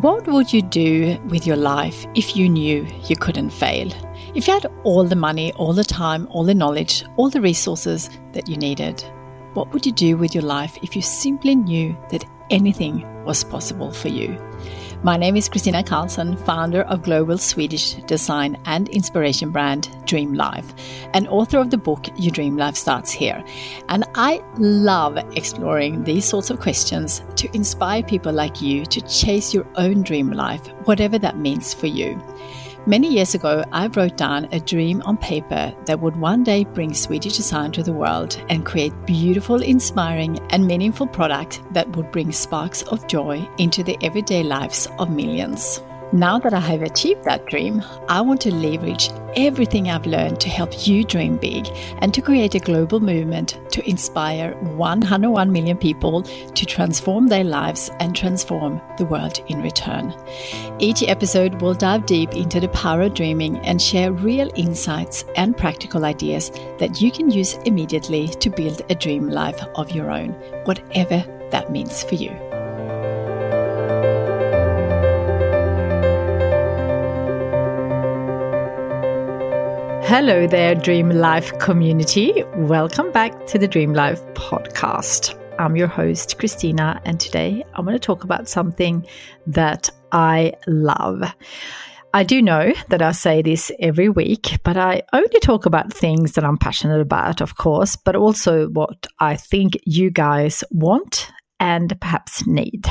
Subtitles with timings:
[0.00, 3.90] What would you do with your life if you knew you couldn't fail?
[4.32, 8.08] If you had all the money, all the time, all the knowledge, all the resources
[8.32, 9.02] that you needed?
[9.54, 13.90] What would you do with your life if you simply knew that anything was possible
[13.90, 14.38] for you?
[15.04, 20.74] My name is Kristina Karlsson, founder of global Swedish design and inspiration brand Dream Life,
[21.14, 23.44] and author of the book Your Dream Life Starts Here.
[23.88, 29.54] And I love exploring these sorts of questions to inspire people like you to chase
[29.54, 32.20] your own dream life, whatever that means for you.
[32.88, 36.94] Many years ago, I wrote down a dream on paper that would one day bring
[36.94, 42.32] Swedish design to the world and create beautiful, inspiring, and meaningful products that would bring
[42.32, 45.82] sparks of joy into the everyday lives of millions.
[46.12, 50.48] Now that I have achieved that dream, I want to leverage everything I've learned to
[50.48, 56.22] help you dream big and to create a global movement to inspire 101 million people
[56.22, 60.14] to transform their lives and transform the world in return.
[60.78, 65.58] Each episode will dive deep into the power of dreaming and share real insights and
[65.58, 70.30] practical ideas that you can use immediately to build a dream life of your own,
[70.64, 72.47] whatever that means for you.
[80.08, 82.42] Hello there, Dream Life community.
[82.56, 85.38] Welcome back to the Dream Life podcast.
[85.58, 89.06] I'm your host, Kristina, and today I'm going to talk about something
[89.46, 91.22] that I love.
[92.14, 96.32] I do know that I say this every week, but I only talk about things
[96.32, 101.94] that I'm passionate about, of course, but also what I think you guys want and
[102.00, 102.86] perhaps need.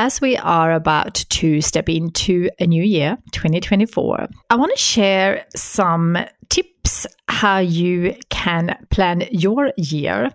[0.00, 5.44] As we are about to step into a new year, 2024, I want to share
[5.56, 6.16] some
[6.50, 10.30] tips how you can plan your year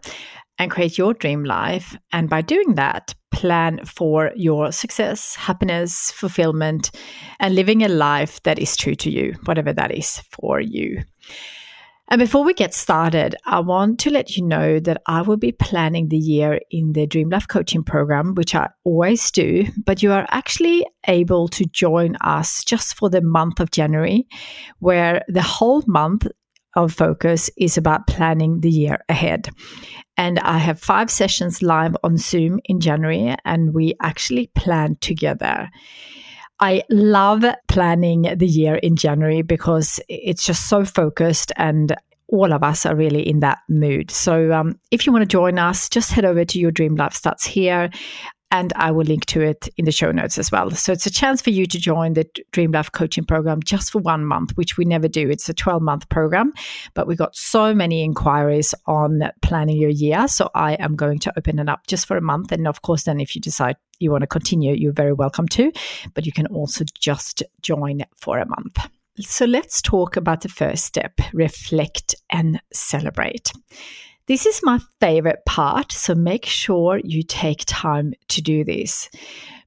[0.60, 1.96] and create your dream life.
[2.12, 6.92] And by doing that, plan for your success, happiness, fulfillment,
[7.40, 11.02] and living a life that is true to you, whatever that is for you.
[12.10, 15.54] And before we get started, I want to let you know that I will be
[15.54, 20.12] planning the year in the Dream Life coaching program, which I always do, but you
[20.12, 24.28] are actually able to join us just for the month of January,
[24.80, 26.28] where the whole month
[26.76, 29.50] of focus is about planning the year ahead.
[30.18, 35.70] And I have five sessions live on Zoom in January, and we actually plan together.
[36.64, 41.94] I love planning the year in January because it's just so focused and
[42.30, 44.10] all of us are really in that mood.
[44.10, 47.16] So um, if you want to join us, just head over to Your Dream Life
[47.16, 47.90] Starts Here
[48.54, 50.70] and I will link to it in the show notes as well.
[50.70, 53.98] So it's a chance for you to join the Dream Life coaching program just for
[53.98, 55.28] one month, which we never do.
[55.28, 56.54] It's a 12 month program,
[56.94, 60.28] but we got so many inquiries on planning your year.
[60.28, 62.52] So I am going to open it up just for a month.
[62.52, 65.72] And of course, then if you decide you want to continue, you're very welcome to,
[66.14, 68.78] but you can also just join for a month.
[69.20, 73.52] So let's talk about the first step reflect and celebrate.
[74.26, 79.10] This is my favorite part, so make sure you take time to do this.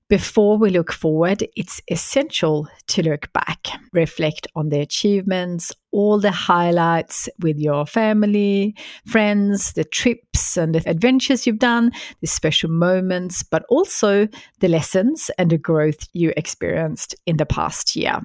[0.09, 6.31] Before we look forward, it's essential to look back, reflect on the achievements, all the
[6.31, 8.75] highlights with your family,
[9.05, 11.91] friends, the trips and the adventures you've done,
[12.23, 14.27] the special moments, but also
[14.61, 18.23] the lessons and the growth you experienced in the past year.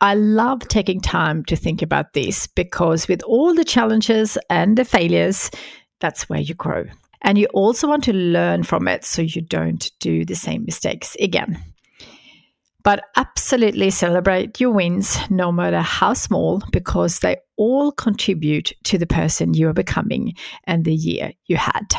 [0.00, 4.84] I love taking time to think about this because with all the challenges and the
[4.84, 5.50] failures,
[6.00, 6.84] that's where you grow.
[7.22, 11.16] And you also want to learn from it so you don't do the same mistakes
[11.20, 11.60] again.
[12.84, 19.06] But absolutely celebrate your wins, no matter how small, because they all contribute to the
[19.06, 21.92] person you are becoming and the year you had.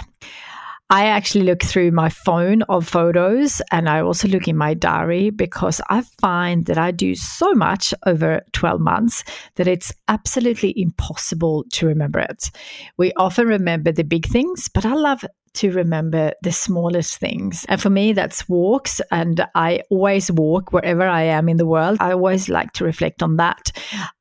[0.92, 5.30] I actually look through my phone of photos and I also look in my diary
[5.30, 9.24] because I find that I do so much over 12 months
[9.56, 12.50] that it's absolutely impossible to remember it.
[12.98, 15.24] We often remember the big things, but I love
[15.54, 17.66] to remember the smallest things.
[17.70, 19.02] And for me, that's walks.
[19.12, 21.98] And I always walk wherever I am in the world.
[22.00, 23.72] I always like to reflect on that.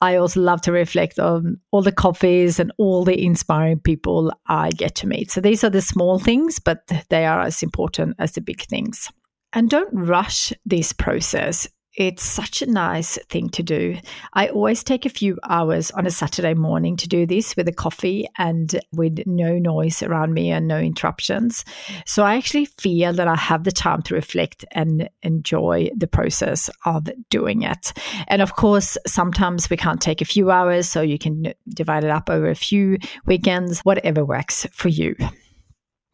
[0.00, 4.70] I also love to reflect on all the coffees and all the inspiring people I
[4.70, 5.30] get to meet.
[5.30, 9.10] So these are the small things, but they are as important as the big things.
[9.52, 11.68] And don't rush this process.
[11.98, 13.98] It's such a nice thing to do.
[14.32, 17.72] I always take a few hours on a Saturday morning to do this with a
[17.72, 21.64] coffee and with no noise around me and no interruptions.
[22.06, 26.70] So I actually feel that I have the time to reflect and enjoy the process
[26.84, 27.92] of doing it.
[28.28, 32.10] And of course, sometimes we can't take a few hours, so you can divide it
[32.10, 35.16] up over a few weekends, whatever works for you.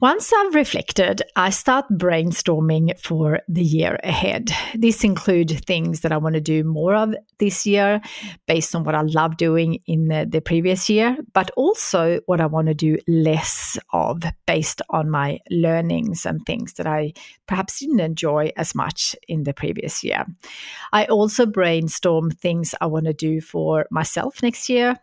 [0.04, 4.50] Once I've reflected, I start brainstorming for the year ahead.
[4.74, 8.02] These include things that I want to do more of this year
[8.46, 12.44] based on what I love doing in the, the previous year, but also what I
[12.44, 17.14] want to do less of based on my learnings and things that I
[17.46, 20.26] perhaps didn't enjoy as much in the previous year.
[20.92, 24.98] I also brainstorm things I want to do for myself next year.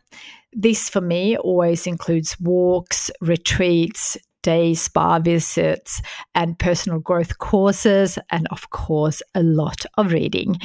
[0.53, 6.01] This for me always includes walks, retreats, day spa visits
[6.35, 10.57] and personal growth courses, and of course, a lot of reading.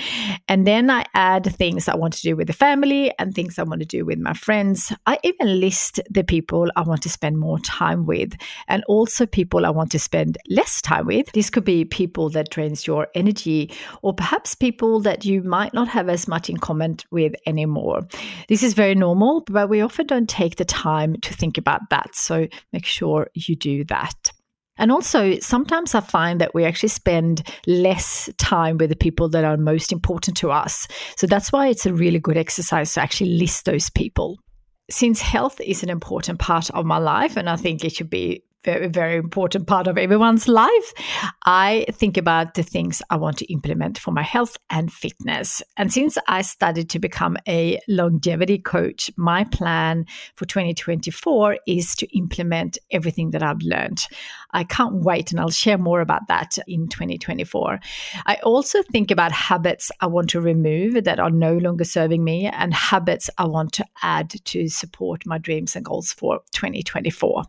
[0.49, 3.65] And then I add things I want to do with the family and things I
[3.65, 4.93] want to do with my friends.
[5.07, 8.35] I even list the people I want to spend more time with
[8.69, 11.31] and also people I want to spend less time with.
[11.33, 13.73] This could be people that drains your energy
[14.03, 18.07] or perhaps people that you might not have as much in common with anymore.
[18.49, 22.15] This is very normal, but we often don't take the time to think about that.
[22.15, 24.33] So make sure you do do that.
[24.79, 29.45] And also, sometimes I find that we actually spend less time with the people that
[29.45, 30.87] are most important to us.
[31.17, 34.39] So that's why it's a really good exercise to actually list those people.
[34.91, 38.45] Since health is an important part of my life, and I think it should be
[38.67, 40.93] very, very important part of everyone's life.
[41.45, 45.63] I think about the things I want to implement for my health and fitness.
[45.77, 50.05] And since I started to become a longevity coach, my plan
[50.35, 54.05] for 2024 is to implement everything that I've learned.
[54.51, 57.79] I can't wait, and I'll share more about that in 2024.
[58.27, 62.47] I also think about habits I want to remove that are no longer serving me
[62.47, 67.45] and habits I want to add to support my dreams and goals for 2024.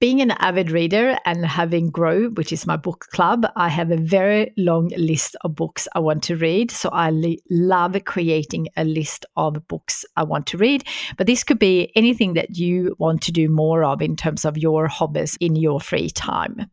[0.00, 3.96] Being an avid reader and having Grow, which is my book club, I have a
[3.96, 6.70] very long list of books I want to read.
[6.70, 10.84] So I li- love creating a list of books I want to read.
[11.16, 14.58] But this could be anything that you want to do more of in terms of
[14.58, 16.70] your hobbies in your free time.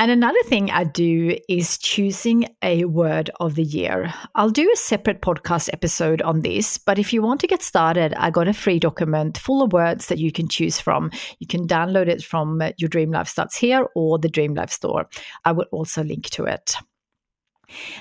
[0.00, 4.10] And another thing I do is choosing a word of the year.
[4.34, 8.14] I'll do a separate podcast episode on this, but if you want to get started,
[8.14, 11.10] I got a free document full of words that you can choose from.
[11.38, 14.70] You can download it from uh, Your Dream Life Starts Here or the Dream Life
[14.70, 15.06] Store.
[15.44, 16.76] I will also link to it.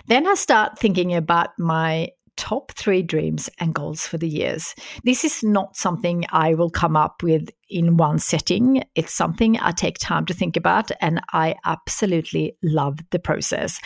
[0.08, 4.74] Then I start thinking about my top three dreams and goals for the years.
[5.04, 8.82] This is not something I will come up with in one setting.
[8.96, 13.82] It's something I take time to think about, and I absolutely love the process.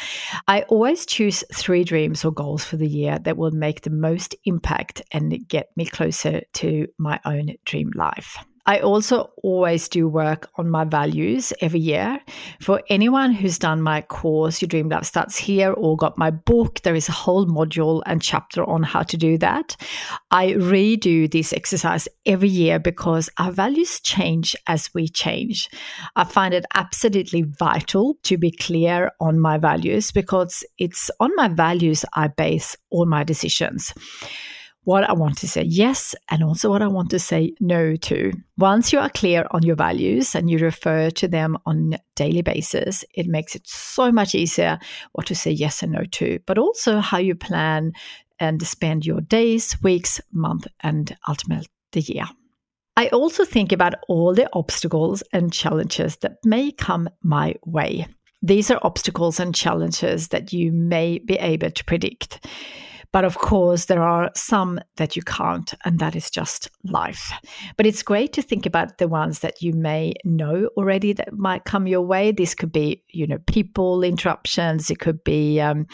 [0.47, 4.35] I always choose three dreams or goals for the year that will make the most
[4.45, 8.38] impact and get me closer to my own dream life.
[8.65, 12.19] I also always do work on my values every year.
[12.62, 16.81] For anyone who's done my course, Your Dream Life Starts Here, or got my book,
[16.81, 19.75] there is a whole module and chapter on how to do that.
[20.31, 25.69] I redo this exercise every year because our values change as we change.
[26.15, 31.50] I find it absolutely vital to be clear on my values because it's on my
[31.50, 33.94] values I base all my decisions
[34.83, 38.33] what I want to say yes and also what I want to say no to.
[38.57, 43.06] Once you are clear on your values and you refer to them on daily basis,
[43.13, 44.80] it makes it so much easier
[45.13, 47.94] what to say yes and no to, but also how you plan
[48.39, 52.25] and spend your days, weeks, month, and ultimately the year.
[52.95, 58.07] I also think about all the obstacles and challenges that may come my way.
[58.41, 62.46] These are obstacles and challenges that you may be able to predict.
[63.13, 67.32] But of course, there are some that you can't, and that is just life.
[67.77, 71.63] But it's great to think about the ones that you may know already that might
[71.63, 72.32] come your way.
[72.32, 74.89] This could be, you know, people interruptions.
[74.89, 75.86] It could be um,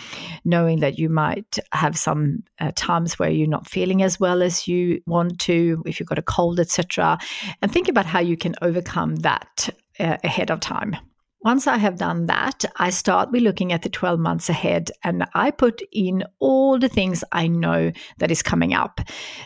[0.46, 4.66] knowing that you might have some uh, times where you're not feeling as well as
[4.66, 7.18] you want to, if you've got a cold, etc.
[7.62, 10.96] And think about how you can overcome that uh, ahead of time.
[11.42, 15.26] Once I have done that, I start with looking at the 12 months ahead and
[15.34, 19.00] I put in all the things I know that is coming up.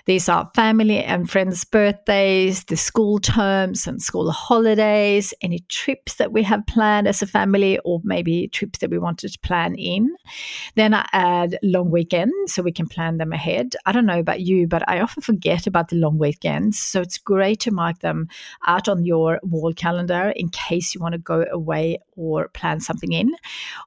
[0.05, 6.31] These are family and friends' birthdays, the school terms and school holidays, any trips that
[6.31, 10.15] we have planned as a family, or maybe trips that we wanted to plan in.
[10.73, 13.75] Then I add long weekends so we can plan them ahead.
[13.85, 16.79] I don't know about you, but I often forget about the long weekends.
[16.79, 18.29] So it's great to mark them
[18.65, 22.79] out on your wall calendar in case you want to go away away or plan
[22.79, 23.31] something in.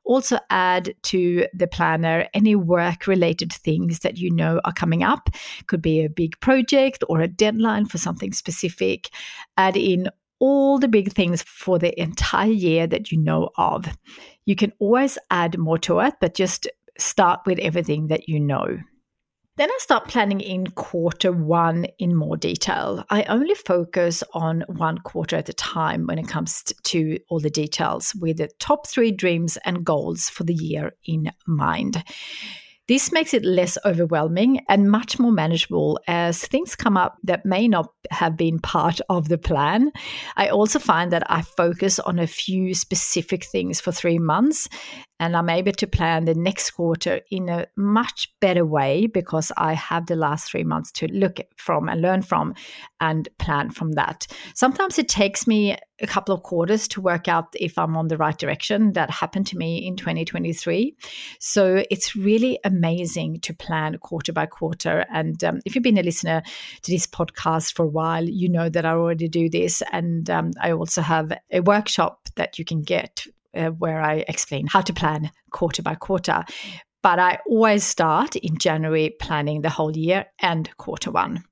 [0.04, 5.30] Also, add to the planner any work related things that you know are coming up.
[5.66, 9.10] Could be a big project or a deadline for something specific.
[9.56, 13.86] Add in all the big things for the entire year that you know of.
[14.44, 18.78] You can always add more to it, but just start with everything that you know.
[19.56, 23.02] Then I start planning in quarter one in more detail.
[23.08, 27.48] I only focus on one quarter at a time when it comes to all the
[27.48, 32.04] details with the top three dreams and goals for the year in mind.
[32.88, 37.66] This makes it less overwhelming and much more manageable as things come up that may
[37.66, 39.90] not have been part of the plan.
[40.36, 44.68] I also find that I focus on a few specific things for three months
[45.18, 49.72] and I'm able to plan the next quarter in a much better way because I
[49.72, 52.54] have the last three months to look from and learn from
[53.00, 54.26] and plan from that.
[54.54, 58.18] Sometimes it takes me a couple of quarters to work out if I'm on the
[58.18, 58.92] right direction.
[58.92, 60.94] That happened to me in 2023.
[61.40, 65.06] So it's really amazing to plan quarter by quarter.
[65.12, 66.42] And um, if you've been a listener
[66.82, 69.82] to this podcast for a while, you know that I already do this.
[69.92, 73.26] And um, I also have a workshop that you can get
[73.56, 76.44] uh, where I explain how to plan quarter by quarter.
[77.02, 81.44] But I always start in January planning the whole year and quarter one.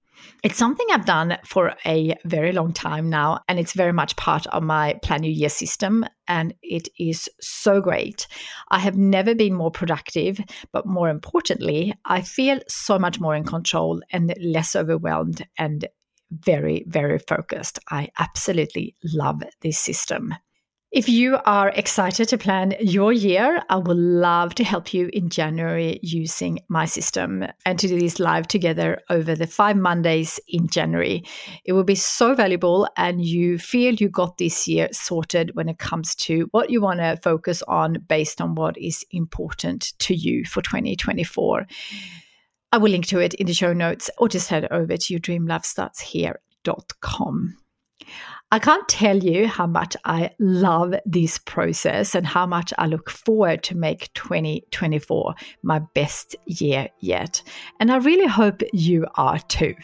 [0.43, 4.47] It's something I've done for a very long time now, and it's very much part
[4.49, 8.27] of my Plan Your Year system, and it is so great.
[8.71, 10.41] I have never been more productive,
[10.73, 15.87] but more importantly, I feel so much more in control and less overwhelmed and
[16.31, 17.79] very, very focused.
[17.91, 20.35] I absolutely love this system.
[20.95, 25.29] If you are excited to plan your year, I would love to help you in
[25.29, 30.69] January using my system and to do this live together over the five Mondays in
[30.69, 31.25] January.
[31.65, 35.81] It will be so valuable, and you feel you got this year sorted when it
[35.81, 40.45] comes to what you want to focus on based on what is important to you
[40.45, 41.67] for 2024.
[42.71, 47.57] I will link to it in the show notes or just head over to yourdreamlifestartshere.com.
[48.55, 53.11] I can't tell you how much I love this process and how much I look
[53.11, 55.35] forward to make 2024
[55.65, 57.43] my best year yet.
[57.81, 59.75] And I really hope you are too.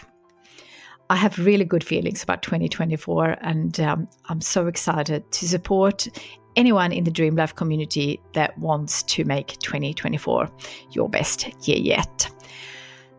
[1.10, 6.06] I have really good feelings about 2024, and um, I'm so excited to support
[6.54, 10.48] anyone in the Dream Life community that wants to make 2024
[10.92, 12.30] your best year yet.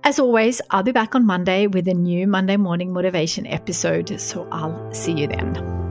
[0.04, 4.48] As always, I'll be back on Monday with a new Monday morning motivation episode, so
[4.52, 5.91] I'll see you then.